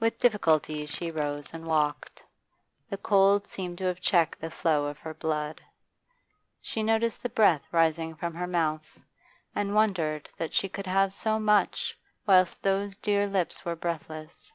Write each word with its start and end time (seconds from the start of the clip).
With 0.00 0.18
difficulty 0.18 0.86
she 0.86 1.10
rose 1.10 1.52
and 1.52 1.66
walked; 1.66 2.24
the 2.88 2.96
cold 2.96 3.46
seemed 3.46 3.76
to 3.76 3.84
have 3.84 4.00
checked 4.00 4.40
the 4.40 4.50
flow 4.50 4.86
of 4.86 4.96
her 5.00 5.12
blood; 5.12 5.60
she 6.62 6.82
noticed 6.82 7.22
the 7.22 7.28
breath 7.28 7.60
rising 7.70 8.14
from 8.14 8.32
her 8.34 8.46
mouth, 8.46 8.98
and 9.54 9.74
wondered 9.74 10.30
that 10.38 10.54
she 10.54 10.70
could 10.70 10.86
have 10.86 11.12
so 11.12 11.38
much 11.38 11.98
whilst 12.26 12.62
those 12.62 12.96
dear 12.96 13.26
lips 13.26 13.62
were 13.62 13.76
breathless. 13.76 14.54